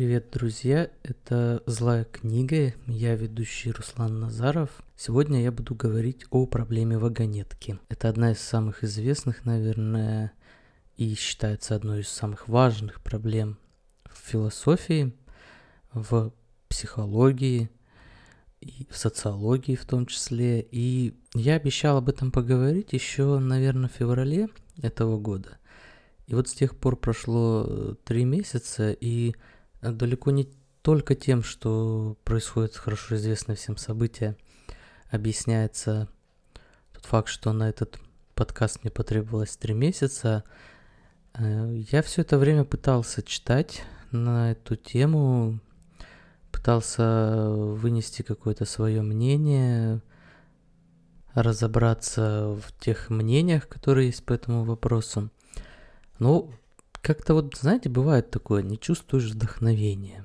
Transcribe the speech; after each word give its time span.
Привет, 0.00 0.30
друзья! 0.32 0.88
Это 1.02 1.62
«Злая 1.66 2.04
книга», 2.04 2.72
я 2.86 3.14
ведущий 3.16 3.70
Руслан 3.70 4.18
Назаров. 4.18 4.70
Сегодня 4.96 5.42
я 5.42 5.52
буду 5.52 5.74
говорить 5.74 6.24
о 6.30 6.46
проблеме 6.46 6.96
вагонетки. 6.96 7.78
Это 7.90 8.08
одна 8.08 8.32
из 8.32 8.38
самых 8.38 8.82
известных, 8.82 9.44
наверное, 9.44 10.32
и 10.96 11.14
считается 11.14 11.74
одной 11.74 12.00
из 12.00 12.08
самых 12.08 12.48
важных 12.48 13.02
проблем 13.02 13.58
в 14.06 14.16
философии, 14.26 15.12
в 15.92 16.32
психологии, 16.70 17.68
и 18.62 18.86
в 18.88 18.96
социологии 18.96 19.74
в 19.74 19.84
том 19.84 20.06
числе. 20.06 20.66
И 20.70 21.14
я 21.34 21.56
обещал 21.56 21.98
об 21.98 22.08
этом 22.08 22.32
поговорить 22.32 22.94
еще, 22.94 23.38
наверное, 23.38 23.90
в 23.90 23.98
феврале 23.98 24.48
этого 24.80 25.18
года. 25.18 25.58
И 26.26 26.34
вот 26.34 26.48
с 26.48 26.54
тех 26.54 26.74
пор 26.74 26.96
прошло 26.96 27.66
э, 27.68 27.94
три 28.02 28.24
месяца, 28.24 28.96
и 28.98 29.34
далеко 29.82 30.30
не 30.30 30.48
только 30.82 31.14
тем, 31.14 31.42
что 31.42 32.16
происходит 32.24 32.76
хорошо 32.76 33.16
известное 33.16 33.56
всем 33.56 33.76
событие, 33.76 34.36
объясняется 35.10 36.08
тот 36.92 37.04
факт, 37.04 37.28
что 37.28 37.52
на 37.52 37.68
этот 37.68 37.98
подкаст 38.34 38.82
мне 38.82 38.90
потребовалось 38.90 39.56
три 39.56 39.74
месяца. 39.74 40.44
Э, 41.34 41.82
я 41.90 42.02
все 42.02 42.22
это 42.22 42.38
время 42.38 42.64
пытался 42.64 43.22
читать 43.22 43.82
на 44.10 44.52
эту 44.52 44.76
тему, 44.76 45.60
пытался 46.50 47.50
вынести 47.50 48.22
какое-то 48.22 48.64
свое 48.64 49.02
мнение, 49.02 50.00
разобраться 51.34 52.56
в 52.60 52.72
тех 52.80 53.10
мнениях, 53.10 53.68
которые 53.68 54.06
есть 54.06 54.24
по 54.24 54.32
этому 54.32 54.64
вопросу. 54.64 55.30
Но 56.18 56.50
как-то 57.02 57.34
вот, 57.34 57.56
знаете, 57.56 57.88
бывает 57.88 58.30
такое, 58.30 58.62
не 58.62 58.78
чувствуешь 58.78 59.30
вдохновения. 59.30 60.24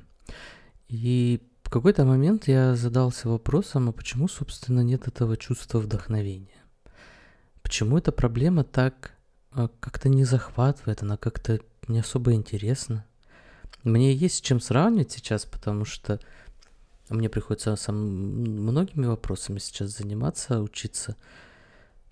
И 0.87 1.41
в 1.63 1.69
какой-то 1.69 2.05
момент 2.05 2.47
я 2.47 2.75
задался 2.75 3.29
вопросом, 3.29 3.89
а 3.89 3.91
почему, 3.91 4.27
собственно, 4.27 4.81
нет 4.81 5.07
этого 5.07 5.37
чувства 5.37 5.79
вдохновения? 5.79 6.63
Почему 7.61 7.97
эта 7.97 8.11
проблема 8.11 8.63
так 8.63 9.11
а, 9.51 9.69
как-то 9.79 10.09
не 10.09 10.23
захватывает, 10.25 11.01
она 11.01 11.17
как-то 11.17 11.59
не 11.87 11.99
особо 11.99 12.33
интересна? 12.33 13.05
Мне 13.83 14.13
есть 14.13 14.35
с 14.35 14.41
чем 14.41 14.59
сравнивать 14.59 15.11
сейчас, 15.11 15.45
потому 15.45 15.85
что 15.85 16.19
мне 17.09 17.29
приходится 17.29 17.75
со 17.75 17.91
многими 17.91 19.05
вопросами 19.05 19.59
сейчас 19.59 19.97
заниматься, 19.97 20.61
учиться 20.61 21.15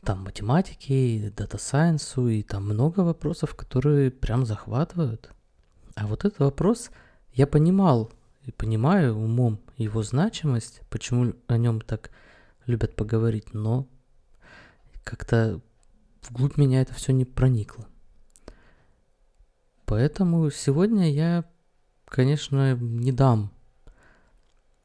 там 0.04 0.23
математике, 0.23 1.32
дата-сайенсу, 1.36 2.28
и 2.28 2.44
там 2.44 2.66
много 2.66 3.02
вопросов, 3.02 3.56
которые 3.56 4.12
прям 4.12 4.46
захватывают. 4.46 5.32
А 5.96 6.08
вот 6.08 6.26
этот 6.26 6.40
вопрос 6.40 6.92
я 7.34 7.48
понимал 7.48 8.12
и 8.46 8.52
понимаю 8.52 9.16
умом 9.16 9.59
его 9.78 10.04
значимость, 10.04 10.81
почему 10.90 11.34
о 11.48 11.58
нем 11.58 11.81
так 11.81 12.12
любят 12.66 12.96
поговорить, 12.96 13.54
но 13.54 13.88
как-то 15.04 15.62
вглубь 16.30 16.58
меня 16.58 16.81
это 16.81 16.94
все 16.94 17.14
не 17.14 17.26
проникло. 17.26 17.88
Поэтому 19.86 20.50
сегодня 20.50 21.12
я, 21.12 21.46
конечно, 22.06 22.76
не 22.76 23.12
дам. 23.12 23.52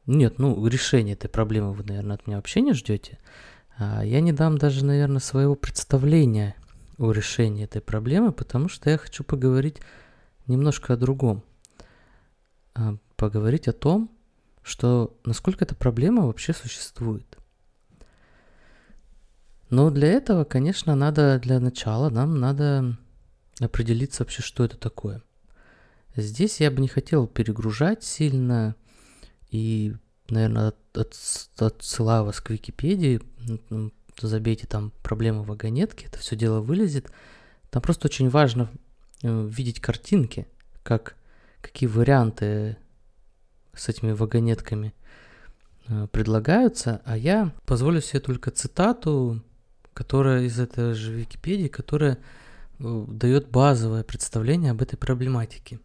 Нет, 0.06 0.38
ну, 0.38 0.66
решение 0.66 1.14
этой 1.14 1.28
проблемы 1.28 1.72
вы, 1.72 1.84
наверное, 1.84 2.16
от 2.16 2.26
меня 2.26 2.36
вообще 2.36 2.60
не 2.60 2.72
ждете. 2.72 3.18
А, 3.78 4.04
я 4.04 4.20
не 4.20 4.32
дам 4.32 4.58
даже, 4.58 4.84
наверное, 4.84 5.20
своего 5.20 5.54
представления 5.54 6.56
о 6.98 7.12
решении 7.12 7.64
этой 7.64 7.80
проблемы, 7.80 8.32
потому 8.32 8.68
что 8.68 8.90
я 8.90 8.98
хочу 8.98 9.22
поговорить 9.22 9.76
немножко 10.46 10.94
о 10.94 10.96
другом. 10.96 11.44
А, 12.74 12.96
поговорить 13.16 13.68
о 13.68 13.72
том, 13.72 14.10
что 14.62 15.16
насколько 15.24 15.64
эта 15.64 15.74
проблема 15.74 16.26
вообще 16.26 16.52
существует. 16.52 17.38
Но 19.70 19.90
для 19.90 20.08
этого, 20.08 20.44
конечно, 20.44 20.94
надо 20.94 21.38
для 21.38 21.60
начала 21.60 22.10
нам 22.10 22.40
надо 22.40 22.96
определиться 23.60 24.22
вообще, 24.22 24.42
что 24.42 24.64
это 24.64 24.76
такое. 24.76 25.22
Здесь 26.16 26.60
я 26.60 26.70
бы 26.70 26.80
не 26.80 26.88
хотел 26.88 27.26
перегружать 27.26 28.02
сильно 28.02 28.74
и 29.50 29.94
наверное, 30.30 30.72
от, 30.94 31.16
отсылаю 31.58 32.24
вас 32.24 32.40
к 32.40 32.50
Википедии, 32.50 33.20
забейте 34.20 34.66
там 34.66 34.92
проблему 35.02 35.42
вагонетки, 35.42 36.06
это 36.06 36.18
все 36.18 36.36
дело 36.36 36.60
вылезет. 36.60 37.10
Там 37.70 37.82
просто 37.82 38.08
очень 38.08 38.28
важно 38.28 38.70
э, 39.22 39.46
видеть 39.48 39.80
картинки, 39.80 40.46
как, 40.82 41.16
какие 41.60 41.88
варианты 41.88 42.76
с 43.74 43.88
этими 43.88 44.12
вагонетками 44.12 44.94
э, 45.86 46.08
предлагаются, 46.10 47.02
а 47.04 47.16
я 47.16 47.52
позволю 47.66 48.00
себе 48.00 48.20
только 48.20 48.50
цитату, 48.50 49.42
которая 49.92 50.44
из 50.44 50.58
этой 50.58 50.94
же 50.94 51.12
Википедии, 51.12 51.68
которая 51.68 52.18
э, 52.78 53.04
дает 53.08 53.48
базовое 53.48 54.02
представление 54.02 54.72
об 54.72 54.82
этой 54.82 54.96
проблематике. 54.96 55.78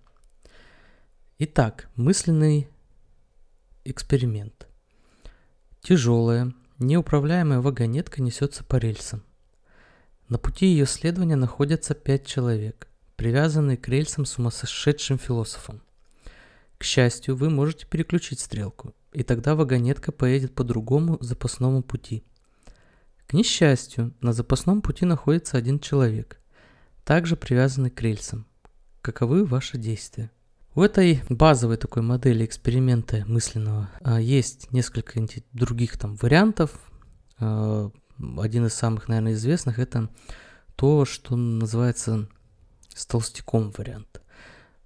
Итак, 1.40 1.90
мысленный 1.96 2.68
Эксперимент. 3.86 4.70
Тяжелая, 5.82 6.54
неуправляемая 6.80 7.60
вагонетка 7.60 8.22
несется 8.22 8.64
по 8.64 8.78
рельсам. 8.78 9.26
На 10.30 10.38
пути 10.38 10.68
ее 10.68 10.86
следования 10.86 11.36
находятся 11.36 11.94
пять 11.94 12.26
человек, 12.26 12.88
привязанные 13.18 13.76
к 13.76 13.86
рельсам 13.90 14.24
сумасшедшим 14.24 15.18
философом. 15.18 15.82
К 16.78 16.86
счастью, 16.86 17.36
вы 17.36 17.50
можете 17.50 17.86
переключить 17.86 18.40
стрелку, 18.40 18.96
и 19.12 19.22
тогда 19.22 19.54
вагонетка 19.54 20.14
поедет 20.14 20.56
по 20.56 20.64
другому 20.64 21.18
запасному 21.20 21.84
пути. 21.84 22.24
К 23.28 23.34
несчастью, 23.34 24.14
на 24.22 24.32
запасном 24.32 24.82
пути 24.82 25.04
находится 25.04 25.58
один 25.58 25.82
человек, 25.82 26.40
также 27.04 27.36
привязанный 27.36 27.90
к 27.90 28.02
рельсам. 28.02 28.48
Каковы 29.02 29.44
ваши 29.44 29.78
действия? 29.78 30.32
У 30.76 30.82
этой 30.82 31.22
базовой 31.30 31.78
такой 31.78 32.02
модели 32.02 32.46
эксперимента 32.46 33.24
мысленного 33.28 33.92
а, 34.02 34.20
есть 34.20 34.72
несколько 34.72 35.24
других 35.52 36.00
там 36.00 36.16
вариантов. 36.16 36.72
А, 37.38 37.92
один 38.40 38.66
из 38.66 38.74
самых, 38.74 39.08
наверное, 39.08 39.34
известных 39.34 39.78
это 39.78 40.10
то, 40.76 41.06
что 41.06 41.36
называется 41.36 42.28
с 42.96 43.06
толстяком 43.06 43.72
вариант. 43.78 44.24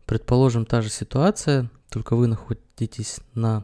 Предположим, 0.06 0.66
та 0.66 0.81
же 0.81 0.90
ситуация, 0.90 1.72
только 1.90 2.18
вы 2.18 2.28
находитесь 2.28 3.22
на 3.34 3.64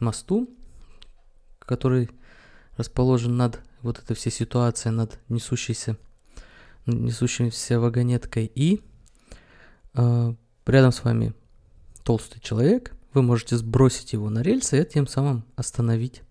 мосту, 0.00 0.50
который 1.60 2.10
расположен 2.76 3.36
над 3.36 3.60
вот 3.82 4.00
этой 4.00 4.16
всей 4.16 4.32
ситуацией, 4.32 4.92
над 4.92 5.20
несущейся, 5.28 5.96
несущейся 6.86 7.78
вагонеткой, 7.78 8.50
и 8.52 8.82
э, 9.94 10.34
рядом 10.66 10.92
с 10.92 11.04
вами 11.04 11.34
толстый 12.04 12.40
человек, 12.40 12.94
вы 13.12 13.22
можете 13.22 13.56
сбросить 13.56 14.12
его 14.12 14.30
на 14.30 14.42
рельсы 14.42 14.80
и 14.80 14.84
тем 14.84 15.06
самым 15.06 15.44
остановить 15.56 16.22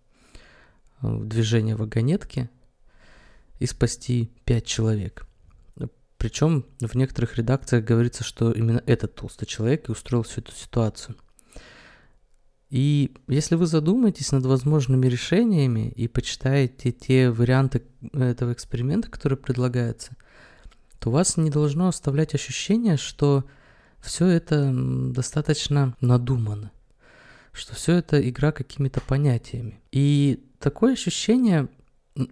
э, 1.01 1.19
движение 1.23 1.75
вагонетки 1.75 2.49
и 3.59 3.65
спасти 3.65 4.31
5 4.45 4.65
человек. 4.65 5.25
Причем 6.17 6.65
в 6.79 6.95
некоторых 6.95 7.35
редакциях 7.35 7.83
говорится, 7.83 8.23
что 8.23 8.51
именно 8.51 8.81
этот 8.85 9.13
толстый 9.15 9.45
человек 9.45 9.89
и 9.89 9.91
устроил 9.91 10.23
всю 10.23 10.39
эту 10.39 10.53
ситуацию. 10.53 11.17
И 12.69 13.13
если 13.27 13.55
вы 13.55 13.67
задумаетесь 13.67 14.31
над 14.31 14.45
возможными 14.45 15.05
решениями 15.07 15.89
и 15.89 16.07
почитаете 16.07 16.91
те 16.91 17.29
варианты 17.29 17.83
этого 18.13 18.53
эксперимента, 18.53 19.11
которые 19.11 19.37
предлагаются, 19.37 20.15
то 20.99 21.09
у 21.09 21.13
вас 21.13 21.35
не 21.35 21.49
должно 21.49 21.89
оставлять 21.89 22.33
ощущение, 22.33 22.97
что 22.97 23.43
все 24.03 24.27
это 24.27 24.69
достаточно 24.73 25.95
надумано, 26.01 26.71
что 27.53 27.73
все 27.73 27.93
это 27.95 28.27
игра 28.27 28.51
какими-то 28.51 29.01
понятиями. 29.01 29.79
И 29.91 30.43
такое 30.59 30.93
ощущение, 30.93 31.69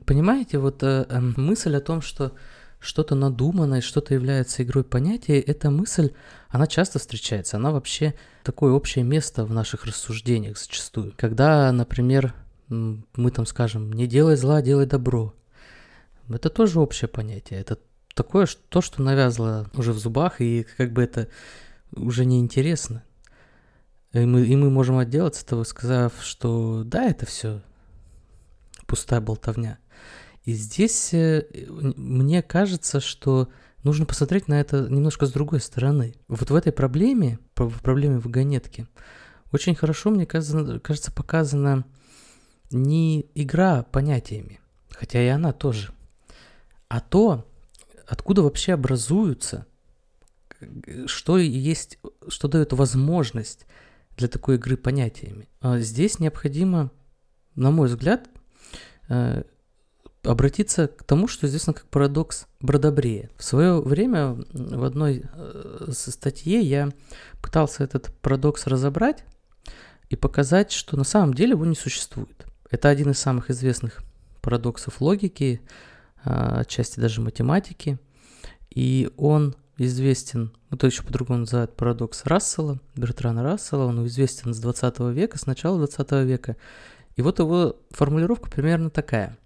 понимаете, 0.06 0.60
вот 0.60 0.84
э, 0.84 1.06
э, 1.08 1.20
мысль 1.20 1.76
о 1.76 1.82
том, 1.82 2.02
что 2.02 2.34
что-то 2.80 3.16
надуманное, 3.16 3.80
что-то 3.80 4.14
является 4.14 4.64
игрой 4.64 4.84
понятия, 4.84 5.40
эта 5.40 5.70
мысль, 5.70 6.12
она 6.50 6.68
часто 6.68 7.00
встречается, 7.00 7.58
она 7.58 7.72
вообще 7.72 8.16
такое 8.44 8.74
общее 8.74 9.06
место 9.06 9.46
в 9.46 9.54
наших 9.54 9.86
рассуждениях 9.86 10.58
зачастую. 10.58 11.14
Когда, 11.16 11.72
например, 11.72 12.34
мы 12.68 13.32
там 13.32 13.46
скажем, 13.46 13.94
не 13.94 14.08
делай 14.08 14.36
зла, 14.36 14.62
делай 14.62 14.88
добро. 14.88 15.34
Это 16.28 16.50
тоже 16.50 16.80
общее 16.80 17.08
понятие, 17.08 17.62
это 17.62 17.78
такое, 18.14 18.48
то, 18.70 18.82
что 18.82 19.02
навязло 19.02 19.70
уже 19.74 19.94
в 19.94 20.00
зубах, 20.00 20.42
и 20.42 20.66
как 20.78 20.92
бы 20.94 21.04
это 21.04 21.28
уже 21.96 22.26
не 22.26 22.40
интересно. 22.40 23.04
И 24.14 24.20
мы, 24.20 24.46
и 24.46 24.56
мы 24.56 24.70
можем 24.70 24.98
отделаться 24.98 25.46
того, 25.46 25.64
сказав, 25.64 26.14
что 26.22 26.84
да, 26.84 27.04
это 27.06 27.26
все 27.26 27.62
пустая 28.86 29.22
болтовня. 29.22 29.80
И 30.44 30.54
здесь 30.54 31.14
э, 31.14 31.46
мне 31.70 32.42
кажется, 32.42 33.00
что 33.00 33.50
нужно 33.84 34.06
посмотреть 34.06 34.48
на 34.48 34.60
это 34.60 34.88
немножко 34.90 35.26
с 35.26 35.32
другой 35.32 35.62
стороны. 35.62 36.16
Вот 36.28 36.50
в 36.50 36.56
этой 36.56 36.72
проблеме, 36.72 37.40
в 37.56 37.82
проблеме 37.82 38.20
вагонетки, 38.20 38.88
очень 39.52 39.76
хорошо, 39.76 40.10
мне 40.10 40.26
кажется, 40.26 41.12
показана 41.12 41.86
не 42.72 43.30
игра 43.36 43.84
понятиями, 43.84 44.60
хотя 44.90 45.22
и 45.22 45.28
она 45.28 45.52
тоже, 45.52 45.92
а 46.88 47.02
то, 47.02 47.46
откуда 48.12 48.44
вообще 48.44 48.74
образуются, 48.74 49.66
что 51.06 51.38
есть, 51.38 51.98
что 52.28 52.50
дает 52.50 52.74
возможность 52.74 53.66
для 54.18 54.28
такой 54.28 54.56
игры 54.56 54.76
понятиями. 54.76 55.48
А 55.62 55.80
здесь 55.80 56.20
необходимо, 56.20 56.92
на 57.56 57.72
мой 57.72 57.88
взгляд, 57.88 58.28
э, 59.08 59.44
обратиться 60.24 60.90
к 60.90 61.06
тому, 61.06 61.30
что 61.30 61.48
известно 61.48 61.72
как 61.72 61.86
парадокс 61.86 62.48
Бродобрея. 62.60 63.30
В 63.38 63.46
свое 63.46 63.82
время 63.82 64.44
в 64.52 64.84
одной 64.84 65.24
э, 65.34 65.92
статье 65.92 66.60
я 66.60 66.92
пытался 67.42 67.86
этот 67.86 68.14
парадокс 68.22 68.68
разобрать 68.68 69.24
и 70.10 70.18
показать, 70.18 70.74
что 70.74 70.98
на 70.98 71.06
самом 71.06 71.34
деле 71.34 71.52
его 71.52 71.66
не 71.66 71.76
существует. 71.76 72.46
Это 72.70 72.90
один 72.90 73.12
из 73.12 73.20
самых 73.20 73.50
известных 73.50 74.02
парадоксов 74.42 75.00
логики, 75.00 75.62
отчасти 76.24 77.00
даже 77.00 77.22
математики, 77.22 78.00
и 78.70 79.10
он 79.18 79.56
известен, 79.78 80.52
это 80.70 80.88
еще 80.88 81.04
по-другому 81.04 81.40
называют 81.40 81.76
парадокс 81.76 82.26
Рассела, 82.26 82.80
Бертрана 82.96 83.44
Рассела, 83.44 83.86
он 83.86 84.06
известен 84.08 84.54
с 84.54 84.60
20 84.60 85.00
века, 85.14 85.38
с 85.38 85.46
начала 85.46 85.78
20 85.78 86.12
века. 86.26 86.56
И 87.16 87.22
вот 87.22 87.40
его 87.40 87.76
формулировка 87.90 88.50
примерно 88.50 88.90
такая. 88.90 89.38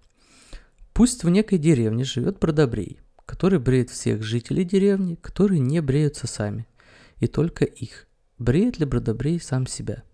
Пусть 0.92 1.24
в 1.24 1.28
некой 1.28 1.58
деревне 1.58 2.04
живет 2.04 2.38
бродобрей, 2.38 3.00
который 3.24 3.58
бреет 3.58 3.90
всех 3.90 4.22
жителей 4.22 4.64
деревни, 4.64 5.16
которые 5.16 5.60
не 5.60 5.80
бреются 5.80 6.26
сами, 6.26 6.66
и 7.18 7.26
только 7.26 7.64
их. 7.64 8.06
Бреет 8.38 8.78
ли 8.78 8.86
бродобрей 8.86 9.40
сам 9.40 9.66
себя? 9.66 10.04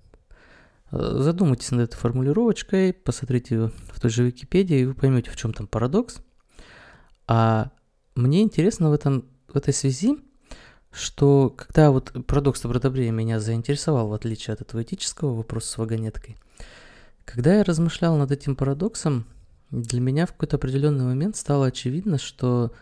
Э, 0.91 1.17
задумайтесь 1.19 1.71
над 1.71 1.91
этой 1.91 1.97
формулировочкой, 1.97 2.93
посмотрите 2.93 3.71
в 3.93 4.01
той 4.01 4.11
же 4.11 4.25
Википедии, 4.25 4.81
и 4.81 4.85
вы 4.85 4.95
поймете, 4.95 5.31
в 5.31 5.37
чем 5.37 5.53
там 5.53 5.67
парадокс. 5.67 6.21
А 7.35 7.71
мне 8.15 8.43
интересно 8.43 8.91
в, 8.91 8.93
этом, 8.93 9.25
в 9.49 9.57
этой 9.57 9.73
связи, 9.73 10.19
что 10.91 11.49
когда 11.49 11.91
вот 11.91 12.13
парадокс 12.27 12.61
Добродобрея 12.61 13.11
меня 13.11 13.41
заинтересовал, 13.41 14.09
в 14.09 14.13
отличие 14.13 14.53
от 14.53 14.61
этого 14.61 14.83
этического 14.83 15.33
вопроса 15.33 15.69
с 15.69 15.79
вагонеткой, 15.79 16.37
когда 17.25 17.55
я 17.55 17.65
размышлял 17.65 18.19
над 18.19 18.33
этим 18.33 18.55
парадоксом, 18.55 19.25
для 19.71 20.03
меня 20.03 20.27
в 20.27 20.33
какой-то 20.33 20.57
определенный 20.57 21.07
момент 21.07 21.35
стало 21.37 21.69
очевидно, 21.69 22.19
что 22.19 22.75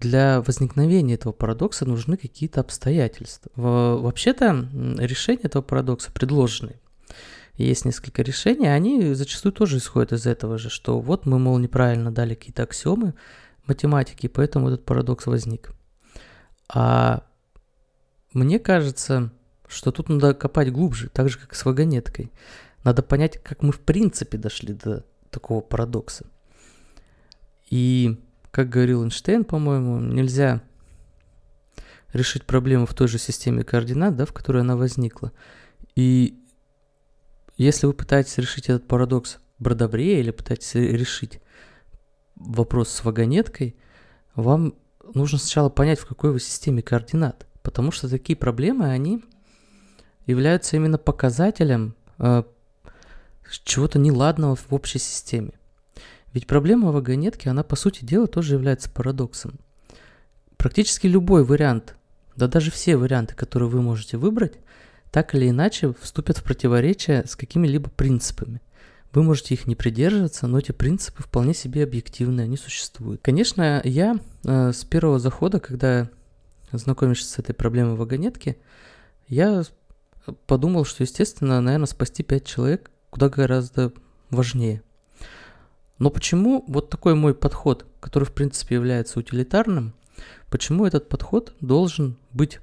для 0.00 0.40
возникновения 0.40 1.14
этого 1.14 1.30
парадокса 1.30 1.84
нужны 1.84 2.16
какие-то 2.16 2.60
обстоятельства. 2.60 3.52
Вообще-то 3.54 4.68
решение 4.98 5.44
этого 5.44 5.62
парадокса 5.62 6.10
предложенные. 6.10 6.80
Есть 7.58 7.84
несколько 7.84 8.22
решений, 8.22 8.68
они 8.68 9.14
зачастую 9.14 9.52
тоже 9.52 9.78
исходят 9.78 10.12
из 10.12 10.26
этого 10.26 10.58
же, 10.58 10.70
что 10.70 11.00
вот 11.00 11.26
мы, 11.26 11.40
мол, 11.40 11.58
неправильно 11.58 12.12
дали 12.12 12.34
какие-то 12.34 12.62
аксиомы 12.62 13.14
математики, 13.66 14.28
поэтому 14.28 14.68
этот 14.68 14.84
парадокс 14.84 15.26
возник. 15.26 15.72
А 16.72 17.24
мне 18.32 18.60
кажется, 18.60 19.32
что 19.66 19.90
тут 19.90 20.08
надо 20.08 20.34
копать 20.34 20.70
глубже, 20.70 21.08
так 21.08 21.28
же, 21.28 21.38
как 21.38 21.56
с 21.56 21.64
вагонеткой. 21.64 22.30
Надо 22.84 23.02
понять, 23.02 23.42
как 23.42 23.60
мы 23.62 23.72
в 23.72 23.80
принципе 23.80 24.38
дошли 24.38 24.72
до 24.72 25.04
такого 25.30 25.60
парадокса. 25.60 26.26
И 27.70 28.20
как 28.52 28.68
говорил 28.68 29.02
Эйнштейн, 29.02 29.44
по-моему, 29.44 29.98
нельзя 29.98 30.62
решить 32.12 32.44
проблему 32.44 32.86
в 32.86 32.94
той 32.94 33.08
же 33.08 33.18
системе 33.18 33.64
координат, 33.64 34.14
да, 34.14 34.26
в 34.26 34.32
которой 34.32 34.62
она 34.62 34.76
возникла. 34.76 35.32
И 35.96 36.38
если 37.64 37.86
вы 37.86 37.92
пытаетесь 37.92 38.38
решить 38.38 38.68
этот 38.68 38.86
парадокс 38.86 39.38
Бродобрея 39.58 40.20
или 40.20 40.30
пытаетесь 40.30 40.74
решить 40.74 41.40
вопрос 42.36 42.90
с 42.90 43.04
вагонеткой, 43.04 43.76
вам 44.36 44.74
нужно 45.14 45.38
сначала 45.38 45.68
понять, 45.68 45.98
в 45.98 46.06
какой 46.06 46.32
вы 46.32 46.40
системе 46.40 46.82
координат. 46.82 47.46
Потому 47.62 47.90
что 47.90 48.08
такие 48.08 48.36
проблемы, 48.36 48.88
они 48.90 49.24
являются 50.26 50.76
именно 50.76 50.98
показателем 50.98 51.96
э, 52.18 52.44
чего-то 53.64 53.98
неладного 53.98 54.54
в 54.54 54.72
общей 54.72 54.98
системе. 54.98 55.52
Ведь 56.32 56.46
проблема 56.46 56.92
вагонетки, 56.92 57.48
она 57.48 57.64
по 57.64 57.74
сути 57.74 58.04
дела 58.04 58.26
тоже 58.26 58.54
является 58.54 58.90
парадоксом. 58.90 59.58
Практически 60.56 61.06
любой 61.06 61.44
вариант, 61.44 61.96
да 62.36 62.46
даже 62.46 62.70
все 62.70 62.96
варианты, 62.96 63.34
которые 63.34 63.68
вы 63.68 63.82
можете 63.82 64.16
выбрать, 64.16 64.54
так 65.10 65.34
или 65.34 65.48
иначе 65.48 65.94
вступят 66.00 66.38
в 66.38 66.44
противоречие 66.44 67.26
с 67.26 67.36
какими-либо 67.36 67.90
принципами. 67.90 68.60
Вы 69.12 69.22
можете 69.22 69.54
их 69.54 69.66
не 69.66 69.74
придерживаться, 69.74 70.46
но 70.46 70.58
эти 70.58 70.72
принципы 70.72 71.22
вполне 71.22 71.54
себе 71.54 71.82
объективны, 71.82 72.42
они 72.42 72.56
существуют. 72.56 73.22
Конечно, 73.22 73.80
я 73.84 74.18
э, 74.44 74.72
с 74.72 74.84
первого 74.84 75.18
захода, 75.18 75.60
когда 75.60 76.10
знакомишься 76.72 77.30
с 77.30 77.38
этой 77.38 77.54
проблемой 77.54 77.96
вагонетки, 77.96 78.58
я 79.26 79.64
подумал, 80.46 80.84
что, 80.84 81.02
естественно, 81.02 81.60
наверное, 81.60 81.86
спасти 81.86 82.22
5 82.22 82.44
человек 82.44 82.90
куда 83.10 83.30
гораздо 83.30 83.92
важнее. 84.30 84.82
Но 85.98 86.10
почему 86.10 86.64
вот 86.68 86.90
такой 86.90 87.14
мой 87.14 87.34
подход, 87.34 87.86
который 88.00 88.24
в 88.24 88.32
принципе 88.32 88.74
является 88.74 89.18
утилитарным, 89.18 89.94
почему 90.50 90.86
этот 90.86 91.08
подход 91.08 91.54
должен 91.60 92.16
быть 92.32 92.60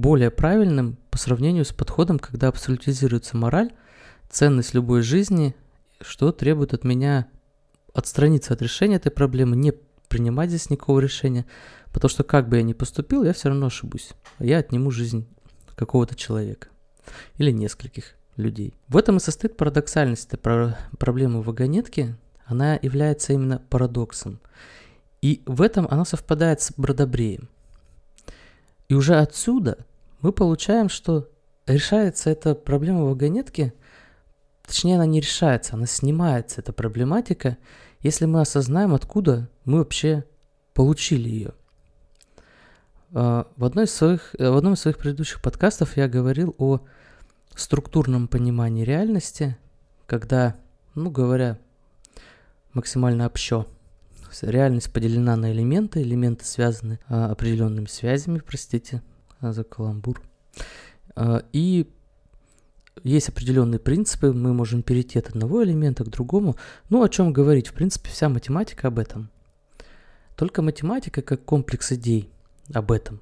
более 0.00 0.30
правильным 0.30 0.98
по 1.10 1.18
сравнению 1.18 1.64
с 1.64 1.72
подходом, 1.72 2.18
когда 2.18 2.48
абсолютизируется 2.48 3.36
мораль, 3.36 3.72
ценность 4.28 4.74
любой 4.74 5.02
жизни, 5.02 5.54
что 6.00 6.32
требует 6.32 6.74
от 6.74 6.84
меня 6.84 7.28
отстраниться 7.92 8.54
от 8.54 8.62
решения 8.62 8.96
этой 8.96 9.10
проблемы, 9.10 9.56
не 9.56 9.72
принимать 10.08 10.48
здесь 10.48 10.70
никакого 10.70 11.00
решения, 11.00 11.46
потому 11.92 12.08
что 12.08 12.24
как 12.24 12.48
бы 12.48 12.56
я 12.56 12.62
ни 12.62 12.72
поступил, 12.72 13.24
я 13.24 13.32
все 13.32 13.48
равно 13.48 13.66
ошибусь. 13.66 14.10
Я 14.38 14.58
отниму 14.58 14.90
жизнь 14.90 15.26
какого-то 15.76 16.14
человека 16.14 16.68
или 17.38 17.50
нескольких 17.50 18.16
людей. 18.36 18.74
В 18.88 18.96
этом 18.96 19.16
и 19.16 19.20
состоит 19.20 19.56
парадоксальность 19.56 20.26
этой 20.26 20.38
про- 20.38 20.78
проблемы 20.98 21.42
вагонетки. 21.42 22.16
Она 22.44 22.78
является 22.82 23.32
именно 23.32 23.62
парадоксом. 23.70 24.40
И 25.22 25.42
в 25.46 25.62
этом 25.62 25.86
она 25.90 26.04
совпадает 26.04 26.60
с 26.60 26.72
Бродобреем. 26.76 27.48
И 28.88 28.94
уже 28.94 29.16
отсюда 29.16 29.78
мы 30.22 30.32
получаем, 30.32 30.88
что 30.88 31.28
решается 31.66 32.30
эта 32.30 32.54
проблема 32.54 33.04
вагонетки, 33.04 33.72
точнее 34.66 34.96
она 34.96 35.06
не 35.06 35.20
решается, 35.20 35.74
она 35.74 35.86
снимается, 35.86 36.60
эта 36.60 36.72
проблематика, 36.72 37.56
если 38.00 38.26
мы 38.26 38.40
осознаем, 38.40 38.94
откуда 38.94 39.48
мы 39.64 39.78
вообще 39.78 40.24
получили 40.74 41.28
ее. 41.28 41.52
А, 43.12 43.46
в, 43.56 43.64
одной 43.64 43.84
из 43.84 43.94
своих, 43.94 44.34
в 44.38 44.56
одном 44.56 44.74
из 44.74 44.80
своих 44.80 44.98
предыдущих 44.98 45.42
подкастов 45.42 45.96
я 45.96 46.08
говорил 46.08 46.54
о 46.58 46.80
структурном 47.54 48.28
понимании 48.28 48.84
реальности, 48.84 49.56
когда, 50.06 50.56
ну 50.94 51.10
говоря, 51.10 51.58
максимально 52.72 53.26
общо, 53.26 53.66
реальность 54.42 54.92
поделена 54.92 55.36
на 55.36 55.52
элементы, 55.52 56.02
элементы 56.02 56.44
связаны 56.44 57.00
а, 57.08 57.30
определенными 57.30 57.86
связями, 57.86 58.38
простите 58.38 59.02
за 59.40 59.64
каламбур. 59.64 60.20
А, 61.16 61.42
и 61.52 61.90
есть 63.02 63.28
определенные 63.28 63.78
принципы, 63.78 64.32
мы 64.32 64.52
можем 64.52 64.82
перейти 64.82 65.18
от 65.18 65.28
одного 65.28 65.64
элемента 65.64 66.04
к 66.04 66.10
другому. 66.10 66.56
Ну, 66.88 67.02
о 67.02 67.08
чем 67.08 67.32
говорить? 67.32 67.68
В 67.68 67.72
принципе, 67.72 68.10
вся 68.10 68.28
математика 68.28 68.88
об 68.88 68.98
этом. 68.98 69.30
Только 70.36 70.62
математика 70.62 71.22
как 71.22 71.44
комплекс 71.44 71.92
идей 71.92 72.30
об 72.72 72.92
этом. 72.92 73.20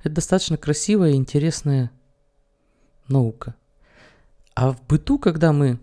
Это 0.00 0.16
достаточно 0.16 0.56
красивая 0.56 1.10
и 1.10 1.16
интересная 1.16 1.90
наука– 3.08 3.54
а 4.56 4.72
в 4.72 4.82
быту, 4.86 5.18
когда 5.18 5.52
мы 5.52 5.78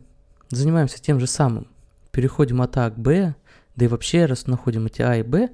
занимаемся 0.50 1.00
тем 1.00 1.20
же 1.20 1.28
самым, 1.28 1.68
переходим 2.12 2.60
от 2.60 2.75
А 2.78 2.90
к 2.90 2.98
Б, 2.98 3.36
да 3.75 3.86
и 3.86 3.88
вообще 3.88 4.25
раз 4.25 4.48
находим 4.48 4.88
эти 4.88 5.04
А 5.04 5.16
и 5.16 5.22
Б, 5.22 5.52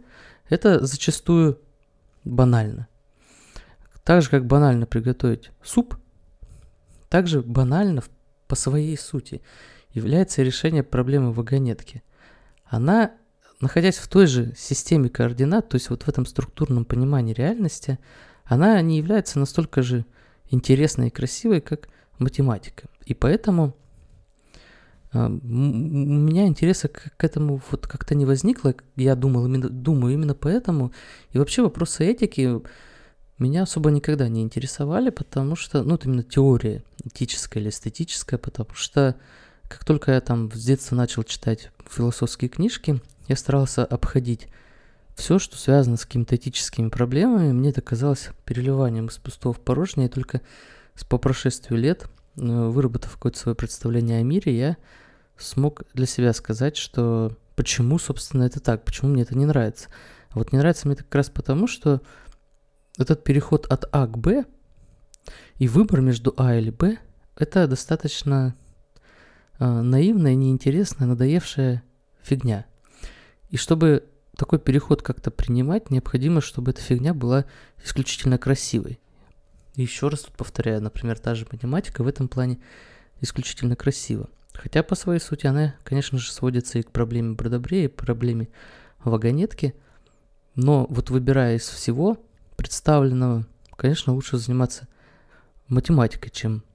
это 0.47 0.85
зачастую 0.85 1.59
банально. 2.23 2.87
Так 4.09 4.23
же, 4.23 4.31
как 4.31 4.47
банально 4.47 4.87
приготовить 4.87 5.51
суп, 5.63 5.95
также 7.09 7.43
банально 7.43 8.01
по 8.47 8.55
своей 8.55 8.97
сути 8.97 9.43
является 9.91 10.41
решение 10.41 10.81
проблемы 10.81 11.31
вагонетки. 11.31 12.01
Она, 12.65 13.11
находясь 13.61 13.99
в 13.99 14.07
той 14.07 14.25
же 14.25 14.51
системе 14.57 15.09
координат, 15.09 15.69
то 15.69 15.75
есть 15.75 15.91
вот 15.91 16.01
в 16.01 16.09
этом 16.09 16.25
структурном 16.25 16.85
понимании 16.85 17.35
реальности, 17.35 17.99
она 18.45 18.81
не 18.81 18.97
является 18.97 19.37
настолько 19.37 19.83
же 19.83 20.07
интересной 20.49 21.09
и 21.09 21.11
красивой, 21.11 21.61
как 21.61 21.87
математика. 22.17 22.89
И 23.05 23.13
поэтому 23.13 23.75
А, 25.11 25.27
у 25.27 25.29
меня 25.29 26.47
интереса 26.47 26.87
к 26.87 27.23
этому 27.23 27.61
вот 27.71 27.87
как-то 27.87 28.15
не 28.15 28.25
возникло. 28.25 28.75
Я 28.95 29.15
думал 29.15 29.45
именно, 29.45 29.69
думаю 29.69 30.13
именно 30.13 30.35
поэтому. 30.35 30.91
И 31.31 31.39
вообще 31.39 31.61
вопросы 31.63 32.05
этики 32.05 32.61
меня 33.39 33.63
особо 33.63 33.89
никогда 33.91 34.27
не 34.27 34.41
интересовали, 34.41 35.09
потому 35.09 35.55
что, 35.55 35.83
ну, 35.83 35.95
это 35.95 36.07
именно 36.07 36.23
теория 36.23 36.83
этическая 37.03 37.61
или 37.61 37.69
эстетическая, 37.69 38.37
потому 38.37 38.73
что 38.73 39.15
как 39.67 39.85
только 39.85 40.11
я 40.11 40.21
там 40.21 40.51
с 40.51 40.63
детства 40.63 40.95
начал 40.95 41.23
читать 41.23 41.71
философские 41.89 42.49
книжки, 42.49 43.01
я 43.27 43.35
старался 43.35 43.85
обходить 43.85 44.47
все, 45.15 45.37
что 45.37 45.57
связано 45.57 45.97
с 45.97 46.05
какими-то 46.05 46.35
этическими 46.35 46.89
проблемами. 46.89 47.51
Мне 47.51 47.69
это 47.69 47.81
казалось 47.81 48.29
переливанием 48.45 49.07
из 49.07 49.17
пустого 49.17 49.53
в 49.53 49.59
порожнее, 49.59 50.07
и 50.07 50.11
только 50.11 50.41
по 51.07 51.17
прошествию 51.17 51.79
лет, 51.79 52.07
э, 52.37 52.41
выработав 52.41 53.13
какое-то 53.13 53.37
свое 53.37 53.55
представление 53.55 54.19
о 54.19 54.23
мире, 54.23 54.57
я 54.57 54.77
смог 55.37 55.83
для 55.93 56.05
себя 56.05 56.33
сказать, 56.33 56.75
что 56.77 57.37
почему, 57.55 57.99
собственно, 57.99 58.43
это 58.43 58.59
так, 58.59 58.83
почему 58.83 59.11
мне 59.11 59.23
это 59.23 59.37
не 59.37 59.45
нравится. 59.45 59.89
Вот 60.31 60.51
не 60.51 60.59
нравится 60.59 60.87
мне 60.87 60.95
это 60.95 61.03
как 61.03 61.15
раз 61.15 61.29
потому, 61.29 61.67
что 61.67 62.01
этот 63.01 63.23
переход 63.23 63.65
от 63.67 63.85
А 63.91 64.07
к 64.07 64.17
Б 64.17 64.45
и 65.57 65.67
выбор 65.67 66.01
между 66.01 66.33
А 66.37 66.55
или 66.55 66.69
Б– 66.69 66.97
это 67.35 67.67
достаточно 67.67 68.55
э, 69.59 69.65
наивная, 69.65 70.35
неинтересная, 70.35 71.07
надоевшая 71.07 71.83
фигня. 72.21 72.65
И 73.49 73.57
чтобы 73.57 74.03
такой 74.35 74.59
переход 74.59 75.01
как-то 75.01 75.31
принимать, 75.31 75.89
необходимо, 75.89 76.41
чтобы 76.41 76.71
эта 76.71 76.81
фигня 76.81 77.13
была 77.13 77.45
исключительно 77.83 78.37
красивой. 78.37 78.99
Еще 79.75 80.07
раз 80.07 80.21
тут 80.21 80.35
повторяю, 80.35 80.81
например, 80.81 81.19
та 81.19 81.35
же 81.35 81.47
математика 81.51 82.03
в 82.03 82.07
этом 82.07 82.27
плане 82.27 82.59
исключительно 83.21 83.75
красива. 83.75 84.29
Хотя 84.53 84.83
по 84.83 84.95
своей 84.95 85.19
сути 85.19 85.47
она, 85.47 85.75
конечно 85.83 86.17
же, 86.17 86.31
сводится 86.31 86.79
и 86.79 86.83
к 86.83 86.91
проблеме 86.91 87.35
Бродобрея, 87.35 87.85
и 87.85 87.89
к 87.89 87.95
проблеме 87.95 88.49
вагонетки. 89.03 89.73
Но 90.55 90.85
вот 90.89 91.09
выбирая 91.09 91.55
из 91.55 91.67
всего, 91.67 92.17
представленного, 92.59 93.45
конечно, 93.77 94.13
лучше 94.13 94.37
заниматься 94.37 94.89
математикой, 95.69 96.29
чем 96.29 96.65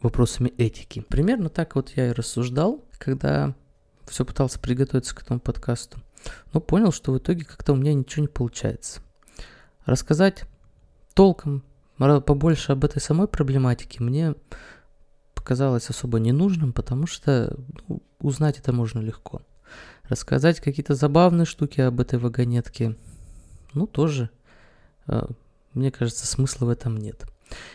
вопросами 0.00 0.48
этики. 0.56 1.00
Примерно 1.10 1.50
так 1.50 1.74
вот 1.74 1.90
я 1.90 2.08
и 2.08 2.12
рассуждал, 2.12 2.82
когда 2.96 3.54
все 4.06 4.24
пытался 4.24 4.58
приготовиться 4.58 5.14
к 5.14 5.20
этому 5.20 5.40
подкасту, 5.40 5.98
но 6.54 6.60
понял, 6.60 6.90
что 6.90 7.12
в 7.12 7.18
итоге 7.18 7.44
как-то 7.44 7.74
у 7.74 7.76
меня 7.76 7.92
ничего 7.92 8.22
не 8.22 8.28
получается. 8.28 9.02
Рассказать 9.84 10.44
толком 11.12 11.62
побольше 11.98 12.72
об 12.72 12.86
этой 12.86 13.02
самой 13.02 13.28
проблематике 13.28 14.02
мне 14.02 14.34
показалось 15.34 15.90
особо 15.90 16.18
ненужным, 16.18 16.72
потому 16.72 17.06
что 17.06 17.54
ну, 17.88 18.02
узнать 18.20 18.58
это 18.58 18.72
можно 18.72 19.00
легко. 19.00 19.42
Рассказать 20.04 20.60
какие-то 20.60 20.94
забавные 20.94 21.44
штуки 21.44 21.82
об 21.82 22.00
этой 22.00 22.18
вагонетке, 22.18 22.96
ну, 23.74 23.86
тоже 23.86 24.30
мне 25.74 25.90
кажется, 25.90 26.26
смысла 26.26 26.66
в 26.66 26.68
этом 26.70 26.96
нет. 26.96 27.24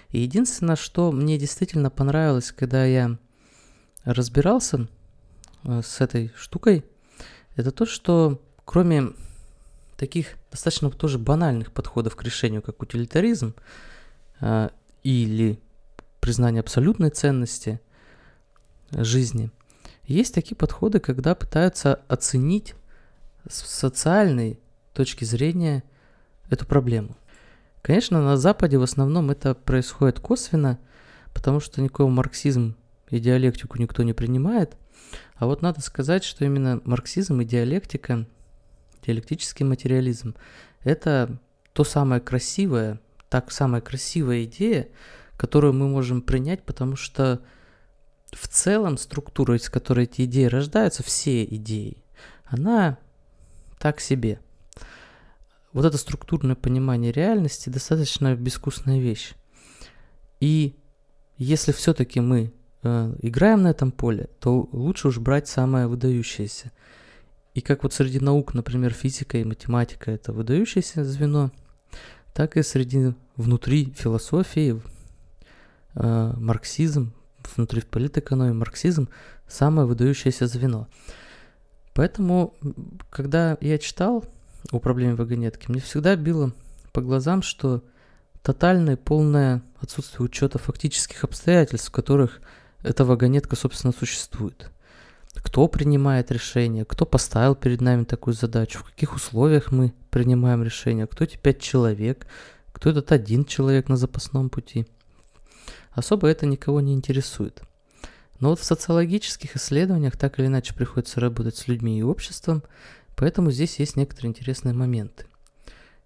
И 0.09 0.19
единственное, 0.19 0.75
что 0.75 1.12
мне 1.12 1.38
действительно 1.38 1.89
понравилось, 1.89 2.51
когда 2.51 2.86
я 2.86 3.17
разбирался 4.03 4.88
э, 5.63 5.81
с 5.83 6.01
этой 6.01 6.31
штукой, 6.36 6.86
это 7.55 7.71
то, 7.71 7.86
что 7.86 8.41
кроме 8.65 9.13
таких 9.98 10.36
достаточно 10.51 10.89
тоже 10.89 11.19
банальных 11.19 11.71
подходов 11.71 12.15
к 12.15 12.24
решению, 12.24 12.62
как 12.62 12.81
утилитаризм 12.81 13.53
э, 14.39 14.69
или 15.03 15.59
признание 16.19 16.62
абсолютной 16.62 17.09
ценности 17.09 17.79
жизни, 18.91 19.51
есть 20.05 20.33
такие 20.33 20.55
подходы, 20.55 21.00
когда 21.00 21.36
пытаются 21.36 22.01
оценить 22.07 22.74
с 23.48 23.62
социальной 23.62 24.59
точки 24.93 25.24
зрения 25.24 25.83
эту 26.50 26.65
проблему. 26.65 27.15
Конечно, 27.82 28.22
на 28.22 28.38
Западе 28.38 28.77
в 28.77 28.84
основном 28.84 29.32
это 29.32 29.56
происходит 29.56 30.20
косвенно, 30.20 30.79
потому 31.34 31.60
что 31.60 31.82
никакой 31.82 32.08
марксизм 32.08 32.75
и 33.10 33.20
диалектику 33.20 33.79
никто 33.79 34.03
не 34.03 34.13
принимает. 34.13 34.75
А 35.36 35.46
вот 35.46 35.62
надо 35.62 35.82
сказать, 35.82 36.24
что 36.24 36.44
именно 36.44 36.82
марксизм 36.84 37.39
и 37.41 37.46
диалектика, 37.46 38.27
диалектический 39.06 39.65
материализм, 39.65 40.36
это 40.84 41.39
то 41.74 41.84
самое 41.84 42.22
красивое, 42.22 43.00
так 43.29 43.51
самая 43.51 43.82
красивая 43.82 44.44
идея, 44.44 44.89
которую 45.38 45.74
мы 45.74 45.88
можем 45.88 46.22
принять, 46.22 46.63
потому 46.63 46.96
что 46.96 47.41
в 48.32 48.48
целом 48.48 48.98
структура, 48.98 49.56
из 49.56 49.70
которой 49.70 50.03
эти 50.03 50.25
идеи 50.25 50.46
рождаются, 50.46 51.01
все 51.01 51.46
идеи, 51.46 52.03
она 52.46 52.98
так 53.79 54.01
себе– 54.01 54.41
вот 55.73 55.85
это 55.85 55.97
структурное 55.97 56.55
понимание 56.55 57.11
реальности 57.11 57.69
достаточно 57.69 58.35
безвкусная 58.35 58.99
вещь. 58.99 59.33
И 60.39 60.75
если 61.38 61.71
все-таки 61.71 62.19
мы 62.19 62.53
э, 62.83 63.15
играем 63.21 63.63
на 63.63 63.69
этом 63.69 63.91
поле, 63.91 64.29
то 64.39 64.67
лучше 64.71 65.09
уж 65.09 65.19
брать 65.19 65.47
самое 65.47 65.88
выдающееся. 65.88 66.71
И 67.53 67.61
как 67.61 67.83
вот 67.83 67.93
среди 67.93 68.19
наук, 68.19 68.53
например, 68.53 68.93
физика 68.93 69.38
и 69.38 69.43
математика 69.43 70.11
это 70.11 70.31
выдающееся 70.31 71.03
звено, 71.03 71.51
так 72.33 72.57
и 72.57 72.63
среди 72.63 73.13
внутри 73.35 73.93
философии, 73.97 74.81
э, 75.95 76.33
марксизм, 76.38 77.13
внутри 77.55 77.81
политэкономии, 77.81 78.53
марксизм 78.53 79.09
самое 79.47 79.88
выдающееся 79.88 80.47
звено. 80.47 80.88
Поэтому, 81.93 82.53
когда 83.09 83.57
я 83.61 83.77
читал 83.77 84.23
управления 84.71 85.15
вагонетки, 85.15 85.69
мне 85.69 85.81
всегда 85.81 86.15
било 86.15 86.53
по 86.91 87.01
глазам, 87.01 87.41
что 87.41 87.83
тотальное, 88.41 88.97
полное 88.97 89.61
отсутствие 89.81 90.25
учета 90.25 90.57
фактических 90.59 91.23
обстоятельств, 91.23 91.89
в 91.89 91.91
которых 91.91 92.41
эта 92.83 93.05
вагонетка, 93.05 93.55
собственно, 93.55 93.93
существует. 93.93 94.71
Кто 95.35 95.67
принимает 95.67 96.31
решение, 96.31 96.85
кто 96.85 97.05
поставил 97.05 97.55
перед 97.55 97.81
нами 97.81 98.03
такую 98.03 98.33
задачу, 98.33 98.79
в 98.79 98.83
каких 98.83 99.15
условиях 99.15 99.71
мы 99.71 99.93
принимаем 100.09 100.63
решение, 100.63 101.07
кто 101.07 101.23
эти 101.23 101.37
пять 101.37 101.61
человек, 101.61 102.25
кто 102.71 102.89
этот 102.89 103.11
один 103.11 103.45
человек 103.45 103.89
на 103.89 103.97
запасном 103.97 104.49
пути. 104.49 104.87
Особо 105.91 106.27
это 106.27 106.45
никого 106.45 106.81
не 106.81 106.93
интересует. 106.93 107.61
Но 108.39 108.49
вот 108.49 108.59
в 108.59 108.63
социологических 108.63 109.55
исследованиях 109.55 110.17
так 110.17 110.39
или 110.39 110.47
иначе 110.47 110.73
приходится 110.73 111.19
работать 111.19 111.57
с 111.57 111.67
людьми 111.67 111.99
и 111.99 112.03
обществом, 112.03 112.63
Поэтому 113.19 113.51
здесь 113.51 113.79
есть 113.79 113.97
некоторые 113.97 114.29
интересные 114.29 114.73
моменты. 114.73 115.25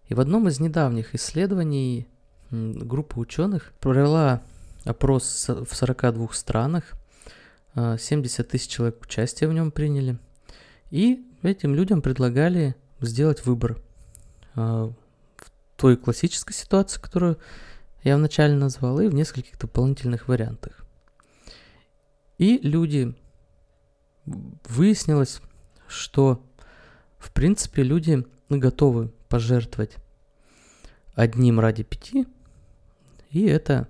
И 0.08 0.16
в 0.16 0.20
одном 0.20 0.48
из 0.48 0.60
недавних 0.60 1.14
исследований 1.14 2.08
группа 2.50 3.20
ученых 3.20 3.72
провела 3.80 4.42
опрос 4.84 5.48
в 5.48 5.76
42 5.76 6.30
странах, 6.34 6.94
70 7.76 8.40
а, 8.40 8.44
тысяч 8.44 8.68
человек 8.68 9.04
участия 9.04 9.48
в 9.48 9.54
нем 9.54 9.70
приняли, 9.70 10.18
и 10.90 11.24
этим 11.44 11.76
людям 11.76 12.02
предлагали 12.02 12.76
сделать 13.00 13.46
выбор 13.46 13.78
а, 14.56 14.92
в 15.38 15.52
той 15.78 15.98
классической 15.98 16.54
ситуации, 16.54 17.00
которую 17.00 17.38
я 18.04 18.18
вначале 18.18 18.56
назвал, 18.56 19.00
и 19.00 19.08
в 19.08 19.14
нескольких 19.14 19.60
дополнительных 19.60 20.28
вариантах. 20.28 20.84
И 22.40 22.58
люди 22.64 23.16
выяснилось, 24.26 25.42
что 25.88 26.44
в 27.24 27.32
принципе, 27.32 27.84
люди 27.84 28.26
готовы 28.50 29.10
пожертвовать 29.30 29.96
одним 31.16 31.60
ради 31.60 31.84
пяти, 31.84 32.28
и 33.30 33.46
это 33.46 33.88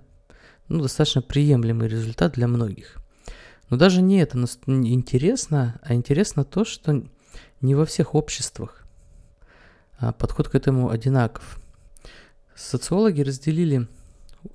ну, 0.68 0.80
достаточно 0.80 1.20
приемлемый 1.20 1.88
результат 1.88 2.34
для 2.34 2.46
многих. 2.46 2.96
Но 3.70 3.76
даже 3.76 4.02
не 4.02 4.20
это 4.20 4.38
интересно, 4.66 5.80
а 5.82 5.94
интересно 5.94 6.44
то, 6.44 6.64
что 6.64 7.02
не 7.60 7.74
во 7.74 7.84
всех 7.86 8.14
обществах 8.14 8.86
а 9.98 10.12
подход 10.12 10.48
к 10.48 10.54
этому 10.54 10.90
одинаков. 10.90 11.58
Социологи 12.54 13.22
разделили 13.22 13.88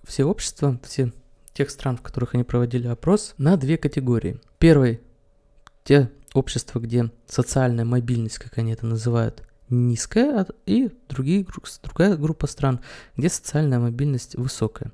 все 0.05 0.23
общества, 0.23 0.79
все 0.83 1.11
тех 1.53 1.69
стран, 1.69 1.97
в 1.97 2.01
которых 2.01 2.35
они 2.35 2.43
проводили 2.43 2.87
опрос, 2.87 3.33
на 3.37 3.57
две 3.57 3.77
категории. 3.77 4.39
Первый– 4.57 5.01
те 5.83 6.11
общества, 6.33 6.79
где 6.79 7.11
социальная 7.27 7.85
мобильность, 7.85 8.37
как 8.37 8.57
они 8.57 8.73
это 8.73 8.85
называют, 8.85 9.43
низкая, 9.69 10.47
и 10.65 10.89
другие, 11.07 11.45
другая 11.83 12.15
группа 12.17 12.47
стран, 12.47 12.79
где 13.15 13.29
социальная 13.29 13.79
мобильность 13.79 14.35
высокая. 14.35 14.91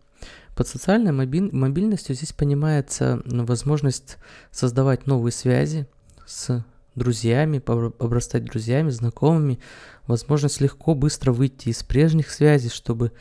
Под 0.56 0.68
социальной 0.68 1.12
мобиль, 1.12 1.50
мобильностью 1.54 2.15
здесь 2.15 2.32
понимается 2.32 3.22
ну, 3.25 3.46
возможность 3.46 4.18
создавать 4.51 5.06
новые 5.06 5.34
связи 5.34 5.88
с 6.25 6.63
друзьями, 6.96 7.62
обрастать 8.00 8.46
друзьями, 8.46 8.89
знакомыми, 8.89 9.60
возможность 10.08 10.62
легко, 10.62 10.96
быстро 10.96 11.34
выйти 11.34 11.70
из 11.70 11.84
прежних 11.84 12.30
связей, 12.30 12.70
чтобы 12.70 13.12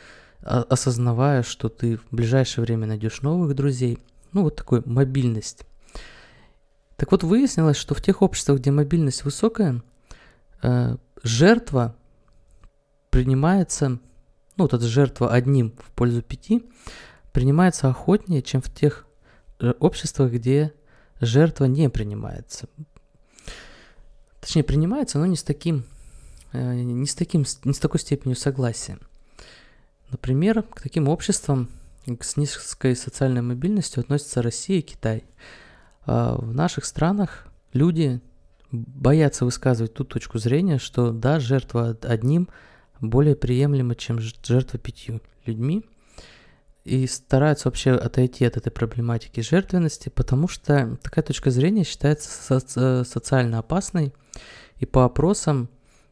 осознавая, 0.41 1.43
что 1.43 1.69
ты 1.69 1.97
в 1.97 2.15
ближайшее 2.15 2.63
время 2.63 2.87
найдешь 2.87 3.21
новых 3.21 3.53
друзей. 3.55 3.99
Ну, 4.31 4.43
вот 4.43 4.55
такой 4.55 4.81
мобильность. 4.85 5.65
Так 6.97 7.11
вот, 7.11 7.23
выяснилось, 7.23 7.77
что 7.77 7.93
в 7.93 8.01
тех 8.01 8.21
обществах, 8.21 8.59
где 8.59 8.71
мобильность 8.71 9.25
высокая, 9.25 9.81
э, 10.63 10.97
жертва 11.23 11.95
принимается, 13.09 13.99
ну 14.57 14.63
вот 14.63 14.73
эта 14.73 14.85
жертва 14.85 15.31
одним 15.31 15.73
в 15.77 15.91
пользу 15.91 16.21
пяти, 16.21 16.63
принимается 17.33 17.89
охотнее, 17.89 18.41
чем 18.41 18.61
в 18.61 18.73
тех 18.73 19.05
э, 19.59 19.73
обществах, 19.79 20.31
где 20.31 20.73
жертва 21.19 21.65
не 21.65 21.89
принимается. 21.89 22.69
Точнее, 24.39 24.63
принимается, 24.63 25.17
но 25.19 25.25
не 25.25 25.35
с 25.35 25.43
таким, 25.43 25.85
э, 26.53 26.75
не 26.75 27.07
с 27.07 27.15
таким, 27.15 27.45
не 27.63 27.73
с 27.73 27.79
такой 27.79 27.99
степенью 27.99 28.37
согласия. 28.37 28.99
Например, 30.11 30.63
к 30.63 30.81
таким 30.81 31.09
обществам 31.09 31.69
с 32.21 32.37
низкой 32.37 32.95
социальной 32.95 33.41
мобильностью 33.41 34.01
относятся 34.01 34.41
Россия 34.41 34.79
и 34.79 34.83
Китай. 34.83 35.25
А 36.05 36.35
в 36.35 36.53
наших 36.53 36.85
странах 36.85 37.47
люди 37.73 38.21
боятся 38.71 39.45
высказывать 39.45 39.93
ту 39.93 40.03
точку 40.03 40.37
зрения, 40.37 40.77
что 40.77 41.11
да, 41.11 41.39
жертва 41.39 41.97
одним 42.01 42.49
более 43.01 43.35
приемлема, 43.35 43.95
чем 43.95 44.19
жертва 44.19 44.79
пятью 44.79 45.21
людьми. 45.45 45.85
И 46.83 47.07
стараются 47.07 47.67
вообще 47.67 47.91
отойти 47.91 48.45
от 48.45 48.57
этой 48.57 48.69
проблематики 48.71 49.39
жертвенности, 49.39 50.09
потому 50.09 50.47
что 50.47 50.97
такая 51.01 51.25
точка 51.25 51.49
зрения 51.49 51.83
считается 51.83 52.29
со- 52.59 53.03
социально 53.03 53.57
опасной, 53.57 54.13
и 54.77 54.85
по 54.85 55.03
опросам 55.03 55.69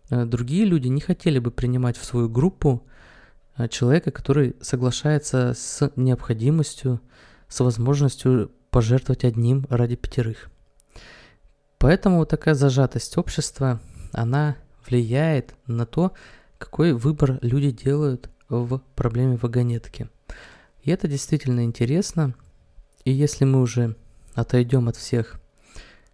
э, 0.09 0.25
другие 0.25 0.65
люди 0.65 0.88
не 0.88 1.00
хотели 1.00 1.38
бы 1.38 1.51
принимать 1.51 1.95
в 1.95 2.03
свою 2.03 2.27
группу 2.27 2.88
э, 3.55 3.67
человека, 3.67 4.09
который 4.09 4.55
соглашается 4.62 5.53
с 5.55 5.91
необходимостью, 5.95 7.01
с 7.47 7.59
возможностью 7.59 8.51
пожертвовать 8.74 9.24
одним 9.24 9.68
ради 9.70 9.96
пятерых. 9.96 10.50
Поэтому 11.77 12.18
вот 12.18 12.30
такая 12.30 12.56
зажатость 12.56 13.18
общества, 13.18 13.80
она 14.12 14.58
влияет 14.88 15.53
на 15.68 15.86
то, 15.86 16.12
какой 16.58 16.94
выбор 16.94 17.38
люди 17.42 17.70
делают 17.70 18.30
в 18.50 18.80
проблеме 18.96 19.38
вагонетки. 19.38 20.10
И 20.82 20.89
это 20.89 21.08
действительно 21.08 21.63
интересно. 21.63 22.34
И 23.06 23.12
если 23.12 23.46
мы 23.46 23.62
уже 23.62 23.96
отойдем 24.34 24.89
от 24.89 24.98
всех 24.98 25.39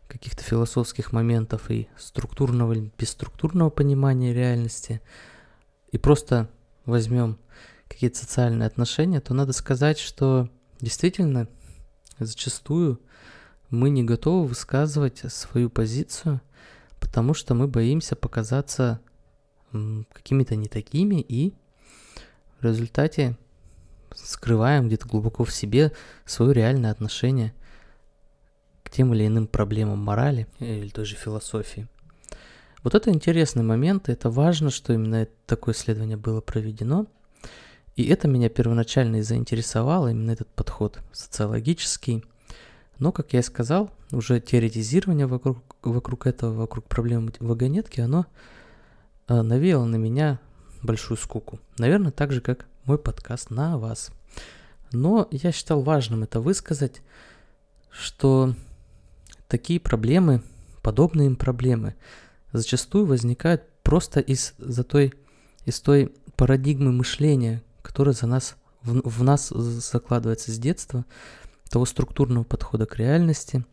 каких-то 0.08 0.44
философских 0.44 1.14
моментов 1.14 1.72
и 1.72 1.88
структурного 1.98 2.74
или 2.74 2.92
бесструктурного 2.98 3.70
понимания 3.70 4.34
реальности, 4.34 5.02
и 5.92 5.98
просто 5.98 6.50
возьмем 6.86 7.38
какие-то 7.88 8.18
социальные 8.18 8.68
отношения, 8.68 9.22
то 9.22 9.34
надо 9.34 9.54
сказать, 9.54 9.98
что 9.98 10.50
действительно 10.82 11.48
зачастую 12.26 13.02
мы 13.70 13.90
не 13.90 14.04
готовы 14.04 14.48
высказывать 14.48 15.22
свою 15.32 15.70
позицию, 15.70 16.42
потому 17.00 17.34
что 17.34 17.54
мы 17.54 17.68
боимся 17.68 18.16
показаться 18.16 19.00
какими-то 20.14 20.56
не 20.56 20.68
такими, 20.68 21.22
и 21.22 21.54
в 22.60 22.66
результате 22.66 23.38
скрываем 24.16 24.88
где-то 24.88 25.08
глубоко 25.08 25.44
в 25.44 25.54
себе 25.54 25.92
свое 26.26 26.54
реальное 26.54 26.92
отношение 26.92 27.54
к 28.84 28.90
тем 28.90 29.14
или 29.14 29.28
иным 29.28 29.46
проблемам 29.48 30.00
морали 30.00 30.48
или 30.60 30.90
той 30.90 31.06
же 31.06 31.16
философии. 31.16 31.88
Вот 32.82 32.96
это 32.96 33.12
интересный 33.12 33.64
момент, 33.64 34.10
и 34.10 34.14
это 34.14 34.30
важно, 34.30 34.72
что 34.72 34.94
именно 34.94 35.28
такое 35.46 35.76
исследование 35.76 36.18
было 36.18 36.42
проведено. 36.42 37.06
И 38.00 38.06
это 38.06 38.30
меня 38.30 38.48
первоначально 38.48 39.18
и 39.18 39.22
заинтересовало, 39.22 40.08
именно 40.08 40.32
этот 40.32 40.48
подход 40.48 41.02
социологический. 41.12 42.24
Но, 42.98 43.12
как 43.12 43.34
я 43.34 43.40
и 43.40 43.44
сказал, 43.44 43.92
уже 44.14 44.40
теоретизирование 44.40 45.28
вокруг, 45.28 45.58
вокруг 45.84 46.26
этого, 46.26 46.54
вокруг 46.54 46.86
проблемы 46.86 47.34
вагонетки, 47.42 48.00
оно 48.00 48.26
э, 49.28 49.42
навеяло 49.42 49.84
на 49.84 49.98
меня 49.98 50.40
большую 50.82 51.18
скуку. 51.18 51.60
Наверное, 51.78 52.12
так 52.12 52.32
же, 52.32 52.40
как 52.40 52.68
мой 52.86 52.98
подкаст 52.98 53.50
на 53.50 53.78
вас. 53.78 54.12
Но 54.94 55.28
я 55.32 55.52
считал 55.52 55.82
важным 55.82 56.24
это 56.24 56.40
высказать, 56.40 57.02
что 57.92 58.56
такие 59.50 59.82
проблемы, 59.82 60.42
подобные 60.82 61.26
им 61.26 61.36
проблемы, 61.36 61.96
зачастую 62.54 63.06
возникают 63.06 63.64
просто 63.84 64.22
из-за 64.22 64.86
той, 64.86 65.14
из 65.66 65.82
той 65.82 66.16
парадигмы 66.38 66.94
мышления, 66.94 67.62
которая 67.82 68.14
за 68.14 68.28
нас, 68.28 68.56
в, 68.82 69.08
в 69.08 69.24
нас 69.24 69.50
закладывается 69.50 70.52
с 70.52 70.58
детства, 70.58 71.06
того 71.70 71.86
структурного 71.86 72.44
подхода 72.44 72.86
к 72.86 72.98
реальности. 72.98 73.66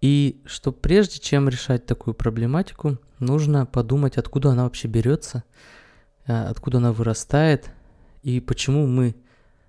И 0.00 0.42
что 0.46 0.72
прежде 0.72 1.18
чем 1.18 1.48
решать 1.48 1.84
такую 1.86 2.14
проблематику, 2.14 2.98
нужно 3.18 3.66
подумать, 3.66 4.16
откуда 4.16 4.50
она 4.50 4.64
вообще 4.64 4.88
берется, 4.88 5.44
э, 6.26 6.32
откуда 6.32 6.78
она 6.78 6.92
вырастает, 6.92 7.70
и 8.22 8.40
почему 8.40 8.86
мы 8.86 9.14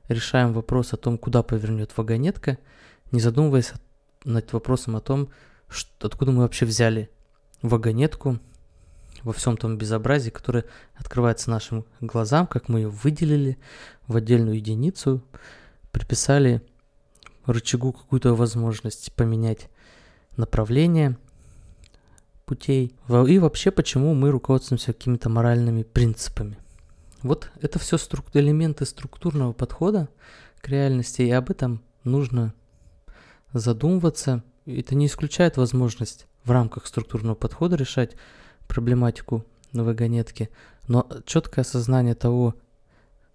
решаем 0.07 0.53
вопрос 0.53 0.93
о 0.93 0.97
том, 0.97 1.17
куда 1.17 1.43
повернет 1.43 1.95
вагонетка, 1.97 2.57
не 3.11 3.19
задумываясь 3.19 3.73
над 4.23 4.51
вопросом 4.53 4.95
о 4.95 5.01
том, 5.01 5.29
что, 5.67 6.07
откуда 6.07 6.31
мы 6.31 6.39
вообще 6.43 6.65
взяли 6.65 7.09
вагонетку 7.61 8.39
во 9.23 9.33
всем 9.33 9.57
том 9.57 9.77
безобразии, 9.77 10.29
которое 10.29 10.65
открывается 10.95 11.49
нашим 11.49 11.85
глазам, 11.99 12.47
как 12.47 12.69
мы 12.69 12.79
ее 12.79 12.89
выделили 12.89 13.57
в 14.07 14.15
отдельную 14.15 14.57
единицу, 14.57 15.23
приписали 15.91 16.61
рычагу 17.45 17.93
какую-то 17.93 18.33
возможность 18.33 19.13
поменять 19.13 19.69
направление 20.37 21.17
путей. 22.45 22.95
И 23.27 23.39
вообще, 23.39 23.71
почему 23.71 24.13
мы 24.13 24.31
руководствуемся 24.31 24.93
какими-то 24.93 25.29
моральными 25.29 25.83
принципами. 25.83 26.57
Вот 27.21 27.51
это 27.61 27.79
все 27.79 27.97
струк... 27.97 28.25
элементы 28.33 28.85
структурного 28.85 29.53
подхода 29.53 30.09
к 30.59 30.67
реальности, 30.67 31.21
и 31.21 31.31
об 31.31 31.49
этом 31.49 31.83
нужно 32.03 32.53
задумываться. 33.53 34.43
Это 34.65 34.95
не 34.95 35.05
исключает 35.07 35.57
возможность 35.57 36.27
в 36.43 36.51
рамках 36.51 36.87
структурного 36.87 37.35
подхода 37.35 37.75
решать 37.75 38.15
проблематику 38.71 39.45
на 39.73 39.83
вагонетке, 39.83 40.49
но 40.87 41.07
четкое 41.25 41.63
осознание 41.63 42.15
того, 42.15 42.55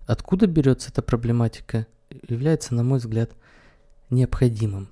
откуда 0.07 0.46
берется 0.46 0.90
эта 0.90 1.03
проблематика, 1.03 1.87
является, 2.29 2.75
на 2.75 2.83
мой 2.83 2.99
взгляд, 2.99 3.33
необходимым. 4.11 4.88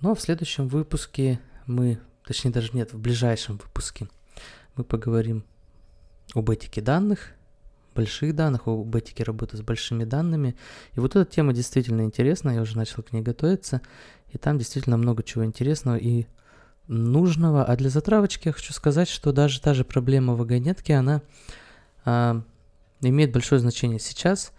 Но 0.00 0.14
в 0.14 0.20
следующем 0.20 0.68
выпуске 0.68 1.40
мы, 1.66 1.98
точнее 2.26 2.52
даже 2.52 2.70
нет, 2.72 2.92
в 2.92 2.98
ближайшем 2.98 3.58
выпуске 3.58 4.08
мы 4.76 4.84
поговорим 4.84 5.44
об 6.34 6.50
этике 6.50 6.80
данных– 6.80 7.32
больших 7.94 8.34
данных, 8.34 8.66
об 8.66 8.94
этике 8.94 9.22
работы 9.22 9.56
с 9.56 9.62
большими 9.62 10.04
данными. 10.04 10.56
И 10.94 11.00
вот 11.00 11.16
эта 11.16 11.30
тема 11.30 11.52
действительно 11.52 12.02
интересная, 12.02 12.54
я 12.54 12.62
уже 12.62 12.76
начал 12.76 13.02
к 13.02 13.12
ней 13.12 13.22
готовиться, 13.22 13.80
и 14.32 14.38
там 14.38 14.58
действительно 14.58 14.96
много 14.96 15.22
чего 15.22 15.44
интересного 15.44 15.96
и 15.96 16.26
нужного. 16.86 17.64
А 17.64 17.76
для 17.76 17.90
затравочки 17.90 18.48
я 18.48 18.52
хочу 18.52 18.72
сказать, 18.72 19.08
что 19.08 19.32
даже 19.32 19.60
та 19.60 19.74
же 19.74 19.84
проблема 19.84 20.34
вагонетки, 20.34 20.92
она 20.92 21.22
а, 22.04 22.42
имеет 23.00 23.32
большое 23.32 23.60
значение 23.60 23.98
сейчас, 23.98 24.52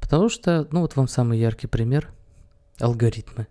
потому 0.00 0.28
что, 0.28 0.66
ну 0.70 0.80
вот 0.80 0.96
вам 0.96 1.08
самый 1.08 1.38
яркий 1.38 1.66
пример, 1.66 2.08
алгоритмы. 2.78 3.46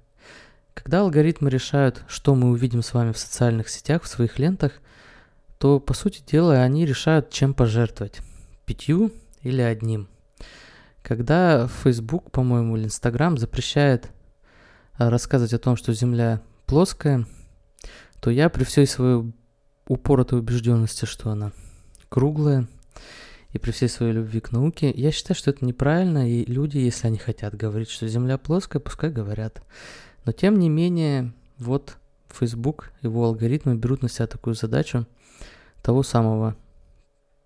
Когда 0.73 1.01
алгоритмы 1.01 1.49
решают, 1.49 2.03
что 2.07 2.33
мы 2.33 2.49
увидим 2.49 2.81
с 2.81 2.93
вами 2.93 3.11
в 3.11 3.17
социальных 3.17 3.69
сетях, 3.69 4.03
в 4.03 4.07
своих 4.07 4.39
лентах, 4.39 4.73
то, 5.57 5.79
по 5.79 5.93
сути 5.93 6.23
дела, 6.25 6.61
они 6.61 6.85
решают, 6.85 7.29
чем 7.29 7.53
пожертвовать. 7.53 8.19
Пятью 8.65 9.11
или 9.41 9.61
одним. 9.61 10.07
Когда 11.03 11.67
Facebook, 11.67 12.31
по-моему, 12.31 12.77
или 12.77 12.85
Instagram 12.85 13.37
запрещает 13.37 14.09
а, 14.93 15.09
рассказывать 15.09 15.53
о 15.53 15.59
том, 15.59 15.75
что 15.75 15.93
Земля 15.93 16.41
плоская, 16.65 17.25
то 18.21 18.29
я 18.29 18.49
при 18.49 18.63
всей 18.63 18.87
своей 18.87 19.33
упоротой 19.87 20.39
убежденности, 20.39 21.05
что 21.05 21.31
она 21.31 21.51
круглая, 22.07 22.67
и 23.51 23.57
при 23.57 23.71
всей 23.71 23.89
своей 23.89 24.13
любви 24.13 24.39
к 24.39 24.51
науке, 24.51 24.91
я 24.95 25.11
считаю, 25.11 25.35
что 25.35 25.49
это 25.49 25.65
неправильно, 25.65 26.29
и 26.29 26.45
люди, 26.45 26.77
если 26.77 27.07
они 27.07 27.17
хотят 27.17 27.55
говорить, 27.55 27.89
что 27.89 28.07
Земля 28.07 28.37
плоская, 28.37 28.79
пускай 28.79 29.11
говорят. 29.11 29.61
Но 30.23 30.31
тем 30.31 30.57
не 30.57 30.69
менее, 30.69 31.33
вот 31.57 31.97
Facebook, 32.29 32.91
его 33.01 33.25
алгоритмы 33.25 33.75
берут 33.75 34.03
на 34.03 34.09
себя 34.09 34.27
такую 34.27 34.53
задачу 34.53 35.05
того 35.81 36.03
самого 36.03 36.55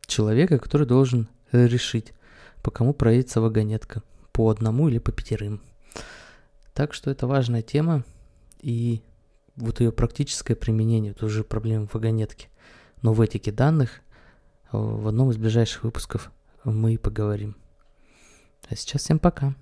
человека, 0.06 0.60
который 0.60 0.86
должен 0.86 1.28
решить, 1.52 2.14
по 2.62 2.70
кому 2.70 2.94
проедется 2.94 3.42
вагонетка, 3.42 4.04
по 4.32 4.50
одному 4.50 4.90
или 4.90 5.00
по 5.00 5.12
пятерым. 5.12 5.62
Так 6.74 6.94
что 6.94 7.10
это 7.10 7.26
важная 7.26 7.62
тема, 7.62 8.04
и 8.60 9.02
вот 9.56 9.80
ее 9.80 9.92
практическое 9.92 10.56
применение, 10.56 11.12
это 11.12 11.26
уже 11.26 11.44
проблема 11.44 11.88
вагонетки. 11.92 12.50
Но 13.02 13.14
в 13.14 13.22
этике 13.22 13.52
данных 13.52 14.02
в 14.72 15.08
одном 15.08 15.32
из 15.32 15.38
ближайших 15.38 15.84
выпусков 15.84 16.32
мы 16.64 16.96
и 16.96 16.98
поговорим. 16.98 17.56
А 18.70 18.76
сейчас 18.76 19.04
всем 19.04 19.20
пока. 19.20 19.56